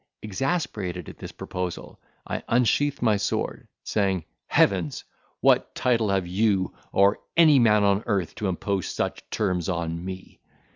Exasperated 0.23 1.09
at 1.09 1.19
this 1.19 1.31
proposal, 1.31 1.99
I 2.25 2.41
unsheathed 2.47 3.03
my 3.03 3.17
sword, 3.17 3.67
saying, 3.83 4.25
"Heavens! 4.47 5.03
what 5.41 5.75
title 5.75 6.09
have 6.09 6.25
you, 6.25 6.73
or 6.91 7.19
any 7.37 7.59
man 7.59 7.83
on 7.83 8.01
earth, 8.07 8.33
to 8.37 8.47
impose 8.47 8.87
such 8.87 9.21
terms 9.29 9.69
on 9.69 10.03
me?" 10.03 10.39